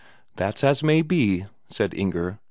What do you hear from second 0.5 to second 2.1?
as may be," said